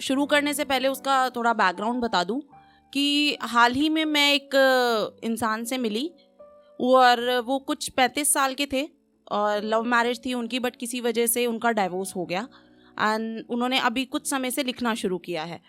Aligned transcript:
शुरू 0.00 0.26
करने 0.26 0.54
से 0.54 0.64
पहले 0.64 0.88
उसका 0.88 1.28
थोड़ा 1.30 1.52
बैकग्राउंड 1.52 2.02
बता 2.02 2.24
दूँ 2.24 2.40
कि 2.92 3.36
हाल 3.42 3.72
ही 3.72 3.88
में 3.88 4.04
मैं 4.04 4.32
एक 4.34 5.20
इंसान 5.24 5.64
से 5.64 5.78
मिली। 5.78 6.10
और 6.80 7.40
वो 7.40 7.58
कुछ 7.58 7.88
पैंतीस 7.88 8.32
साल 8.32 8.54
के 8.54 8.66
थे 8.66 8.88
और 9.30 9.64
लव 9.64 9.82
मैरिज 9.82 10.24
थी 10.24 10.34
उनकी 10.34 10.58
बट 10.58 10.76
किसी 10.76 11.00
वजह 11.00 11.26
से 11.26 11.46
उनका 11.46 11.70
डाइवोर्स 11.70 12.14
हो 12.16 12.24
गया। 12.24 12.48
एंड 13.00 13.44
उन्होंने 13.48 13.78
अभी 13.78 14.04
कुछ 14.04 14.30
समय 14.30 14.50
से 14.50 14.62
लिखना 14.62 14.94
शुरू 14.94 15.18
किया 15.18 15.42
है। 15.42 15.60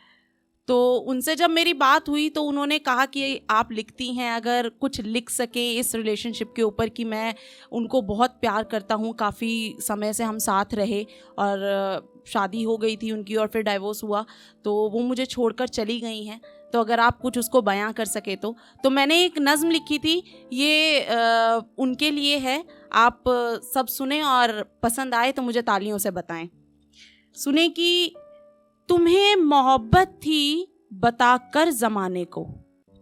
तो 0.68 0.96
उनसे 1.08 1.36
जब 1.36 1.50
मेरी 1.50 1.74
बात 1.74 2.10
हुई 2.10 2.30
तो 2.30 2.44
उन्होंने 2.44 2.78
कहा 2.80 3.06
कि 3.06 3.42
आप 3.50 3.72
लिखती 3.72 4.14
हैं 4.14 4.32
अगर 4.32 4.70
कुछ 4.82 5.00
लिख 5.02 5.30
सकें 5.30 5.72
इस 5.72 5.94
रिलेशनशिप 5.96 6.54
के 6.56 6.62
ऊपर 6.62 6.90
कि 6.90 7.04
मैं 7.04 7.34
उनको 7.72 8.02
बहुत 8.02 8.38
प्यार 8.42 8.64
करता 8.64 8.96
हूँ 8.96 9.14
काफ़ी 9.14 9.76
समय 9.80 10.14
से 10.14 10.24
हम 10.24 10.38
साथ 10.38 10.74
रहे 10.74 11.04
और 11.40 12.24
शादी 12.28 12.64
हो 12.64 12.78
गई 12.78 12.96
थी 12.96 13.12
उनकी 13.12 13.36
और 13.36 13.48
फिर 13.48 13.62
डाइवोर्स 13.62 14.04
हुआ 14.04 14.26
तो 14.66 14.74
वो 14.90 15.00
मुझे 15.00 15.26
छोड़कर 15.26 15.68
चली 15.68 16.00
गई 16.00 16.24
हैं। 16.24 16.40
तो 16.74 16.80
अगर 16.80 17.00
आप 17.00 17.20
कुछ 17.22 17.38
उसको 17.38 17.62
बयां 17.62 17.92
कर 17.94 18.06
सके 18.06 18.36
तो। 18.36 18.56
तो 18.84 18.90
मैंने 18.90 19.24
एक 19.26 19.40
नज़म 19.40 19.70
लिखी 19.70 19.98
थी 20.00 20.22
ये 20.54 21.06
आ, 21.06 21.60
उनके 21.78 22.12
लिए 22.12 22.38
है 22.38 22.64
आप 22.94 23.24
सब 23.74 23.88
सुने 23.88 24.22
और 24.22 24.62
पसंद 24.84 25.16
आए 25.16 25.32
तो 25.32 25.42
मुझे 25.42 25.62
तालियों 25.62 25.98
से 25.98 26.12
बताएँ। 26.12 26.50
सुने 27.36 27.68
कि 27.70 28.14
तुम्हें 28.92 29.36
मोहब्बत 29.36 30.08
थी 30.08 30.74
बताकर 30.94 31.70
ज़माने 31.70 32.26
को। 32.26 32.46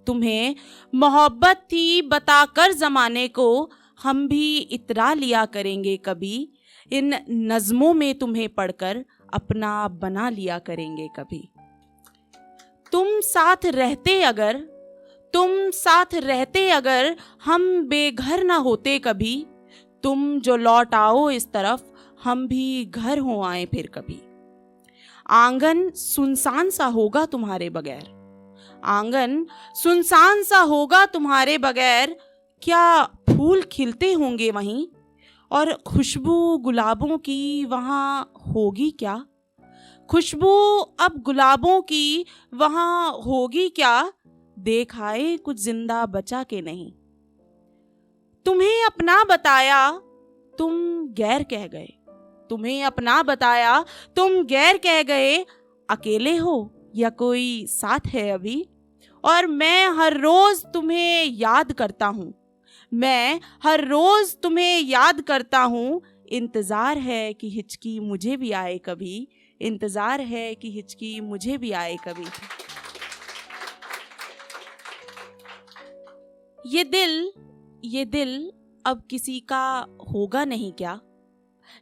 तुम्हें 0.08 0.56
मोहब्बत 0.96 1.58
थी 1.58 2.02
बताकर 2.02 2.72
ज़माने 2.72 3.28
को 3.28 3.70
हम 4.04 4.28
भी 4.28 4.58
इतरा 4.58 5.14
लिया 5.14 5.46
करेंगे 5.46 5.98
कभी। 5.98 6.54
इन 6.92 7.16
नज़मों 7.30 7.94
में 7.94 8.20
तुम्हें 8.20 8.50
पढ़कर 8.50 9.06
अपना 9.34 9.88
बना 9.88 10.30
लिया 10.30 10.60
करेंगे 10.60 11.10
कभी। 11.16 11.50
तुम 12.92 13.20
साथ 13.20 13.66
रहते 13.66 14.22
अगर, 14.22 14.58
तुम 15.34 15.70
साथ 15.70 16.16
रहते 16.16 16.70
अगर 16.70 17.16
हम 17.46 17.84
बेघर 17.84 18.44
ना 18.44 18.56
होते 18.56 19.00
कभी। 19.00 19.48
तुम 20.04 20.40
जो 20.40 20.56
लौट 20.56 20.96
आओ 20.96 21.30
इस 21.30 21.52
तरफ़, 21.52 21.82
हम 22.24 22.48
भी 22.48 22.86
घर 22.86 23.20
हो 23.20 23.44
आए 23.44 23.66
फिर 23.66 23.88
कभी। 23.88 24.22
आँगन 25.30 25.90
सुनसान 25.90 26.70
सा 26.70 26.86
होगा 26.86 27.26
तुम्हारे 27.26 27.70
बगैर। 27.70 28.20
आँगन 28.84 29.46
सुनसान 29.76 30.44
सा 30.44 30.60
होगा 30.60 31.06
तुम्हारे 31.06 31.58
बगैर। 31.58 32.18
क्या 32.62 33.04
फूल 33.04 33.62
खिलते 33.62 34.14
होंगे 34.14 34.52
वहीं? 34.52 34.88
और 35.52 35.74
खुशबू 35.74 36.58
गुलाबों 36.58 37.18
की 37.18 37.66
वहाँ 37.66 38.34
होगी 38.48 38.92
क्या? 38.92 39.26
खुशबू 40.10 40.80
अब 40.80 41.22
गुलाबों 41.22 41.82
की 41.82 42.26
वहाँ 42.54 43.12
होगी 43.12 43.70
क्या? 43.70 44.14
देख 44.60 45.00
आए 45.00 45.38
कुछ 45.38 45.60
ज़िंदा 45.60 46.06
बचा 46.06 46.44
के 46.44 46.62
नहीं। 46.62 46.92
तुम्हें 48.46 48.86
अपना 48.86 49.24
बताया, 49.24 49.92
तुम 50.58 50.74
गैर 51.08 51.44
कह 51.44 51.68
गए। 51.68 51.94
तुम्हें 52.50 52.84
अपना 52.84 53.22
बताया, 53.24 53.86
तुम 54.16 54.44
गैर 54.44 54.78
कह 54.78 55.02
गए, 55.04 55.38
अकेले 55.90 56.36
हो 56.38 56.58
या 56.96 57.10
कोई 57.10 57.66
साथ 57.70 58.08
है 58.08 58.30
अभी? 58.32 58.66
और 59.24 59.48
मैं 59.48 59.90
हर 59.90 60.18
रोज 60.18 60.64
तुम्हें 60.66 61.26
याद 61.26 61.72
करता 61.72 62.08
हूँ। 62.08 62.34
मैं 62.92 63.40
हर 63.64 63.86
रोज 63.86 64.36
तुम्हें 64.36 64.80
याद 64.82 65.22
करता 65.22 65.60
हूँ, 65.60 66.02
इंतज़ार 66.28 66.98
है 66.98 67.34
कि 67.34 67.50
हिचकी 67.50 68.00
मुझे 68.00 68.38
भी 68.38 68.52
आए 68.52 68.78
कभी, 68.78 69.28
इंतज़ार 69.62 70.22
है 70.22 70.54
कि 70.56 70.72
हिचकी 70.72 71.20
मुझे 71.22 71.58
भी 71.58 71.72
आए 71.72 71.98
कभी। 72.08 72.26
ये 76.60 76.84
दिल 76.84 77.32
ये 77.84 78.06
दिल 78.06 78.52
अब 78.86 79.02
किसी 79.10 79.40
का 79.40 79.86
होगा 80.12 80.44
नहीं 80.46 80.72
क्या? 80.74 81.00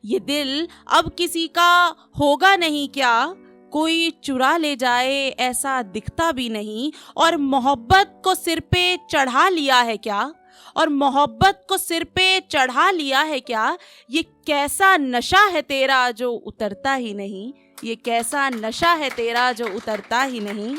ये 0.06 0.20
दिल 0.20 0.68
अब 0.88 1.16
किसी 1.18 1.48
का 1.48 1.96
होगा 2.20 2.56
नहीं 2.56 2.90
क्या? 2.90 3.36
कोई 3.72 4.10
चुरा 4.10 4.58
ले 4.58 4.76
जाए 4.76 5.28
ऐसा 5.30 5.82
दिखता 5.82 6.32
भी 6.32 6.50
नहीं। 6.50 6.92
और 7.18 7.38
मोहब्बत 7.38 8.22
को 8.24 8.36
सिर 8.36 8.60
पे 8.60 8.98
चढ़ा 9.12 9.50
लिया 9.50 9.82
है 9.82 9.98
क्या? 9.98 10.34
और 10.78 10.90
मोहब्बत 10.90 11.66
को 11.70 11.78
सिर 11.78 12.04
पे 12.04 12.40
चढ़ा 12.40 12.92
लिया 12.92 13.22
है 13.22 13.40
क्या? 13.40 13.78
ये 14.12 14.24
कैसा 14.24 14.98
नशा 14.98 15.46
है 15.46 15.62
तेरा 15.62 16.12
जो 16.12 16.32
उतरता 16.32 16.94
ही 16.94 17.14
नहीं? 17.14 17.54
ये 17.84 17.96
कैसा 17.96 18.50
नशा 18.50 18.94
है 18.94 19.10
तेरा 19.10 19.52
जो 19.52 19.68
उतरता 19.68 20.24
ही 20.24 20.40
नहीं? 20.40 20.78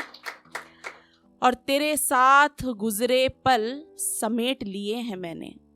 और 1.43 1.53
तेरे 1.53 1.97
साथ 1.97 2.63
गुजरे 2.63 3.29
पल 3.29 3.83
समेट 3.97 4.63
लिए 4.63 4.95
हैं 4.95 5.17
मैंने। 5.17 5.68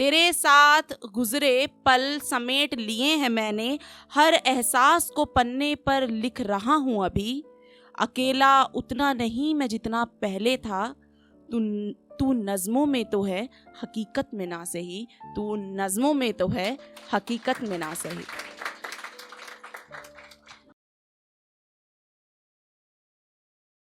तेरे 0.00 0.32
साथ 0.32 0.82
गुजरे 1.12 1.66
पल 1.66 2.18
समेट 2.18 2.74
लिए 2.74 3.16
हैं 3.16 3.28
मैंने, 3.28 3.78
हर 4.14 4.34
एहसास 4.34 5.10
को 5.10 5.24
पन्ने 5.24 5.74
पर 5.74 6.08
लिख 6.08 6.40
रहा 6.40 6.74
हूँ 6.74 7.04
अभी। 7.04 7.44
अकेला 7.98 8.64
उतना 8.64 9.12
नहीं 9.12 9.54
मैं 9.54 9.68
जितना 9.68 10.04
पहले 10.04 10.56
था। 10.56 10.94
तू 11.48 11.60
तू 12.16 12.32
नज़मों 12.32 12.86
में 12.86 13.04
तो 13.04 13.22
है, 13.22 13.48
हकीकत 13.82 14.30
में 14.34 14.46
ना 14.46 14.64
सही। 14.64 15.06
तू 15.36 15.56
नज़मों 15.56 16.14
में 16.14 16.32
तो 16.32 16.48
है, 16.48 16.78
हकीकत 17.14 17.62
में 17.62 17.78
ना 17.78 17.94
सही। 17.94 18.39